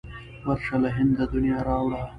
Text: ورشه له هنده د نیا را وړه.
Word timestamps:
ورشه 0.47 0.75
له 0.83 0.89
هنده 0.97 1.23
د 1.31 1.33
نیا 1.43 1.59
را 1.67 1.77
وړه. 1.83 2.01